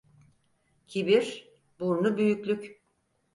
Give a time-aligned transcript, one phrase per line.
[0.87, 2.81] Kibir, burnu büyüklük.